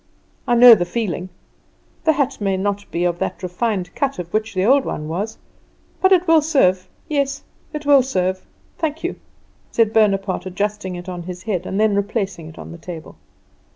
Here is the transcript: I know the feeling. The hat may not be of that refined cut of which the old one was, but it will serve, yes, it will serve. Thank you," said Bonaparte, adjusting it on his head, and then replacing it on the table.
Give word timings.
I 0.47 0.55
know 0.55 0.73
the 0.73 0.83
feeling. 0.83 1.29
The 2.05 2.13
hat 2.13 2.41
may 2.41 2.57
not 2.57 2.89
be 2.89 3.03
of 3.05 3.19
that 3.19 3.43
refined 3.43 3.93
cut 3.93 4.17
of 4.17 4.33
which 4.33 4.55
the 4.55 4.65
old 4.65 4.83
one 4.83 5.07
was, 5.07 5.37
but 6.01 6.11
it 6.11 6.27
will 6.27 6.41
serve, 6.41 6.89
yes, 7.07 7.43
it 7.71 7.85
will 7.85 8.01
serve. 8.01 8.43
Thank 8.79 9.03
you," 9.03 9.17
said 9.69 9.93
Bonaparte, 9.93 10.47
adjusting 10.47 10.95
it 10.95 11.07
on 11.07 11.21
his 11.21 11.43
head, 11.43 11.67
and 11.67 11.79
then 11.79 11.95
replacing 11.95 12.47
it 12.49 12.57
on 12.57 12.71
the 12.71 12.79
table. 12.79 13.15